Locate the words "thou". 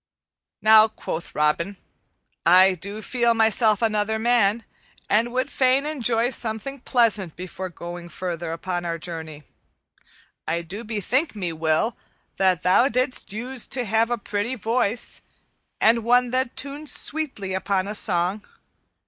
12.63-12.87